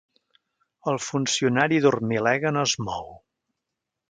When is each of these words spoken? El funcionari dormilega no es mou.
El 0.91 0.97
funcionari 1.07 1.79
dormilega 1.85 2.55
no 2.57 2.65
es 2.71 2.75
mou. 2.89 3.09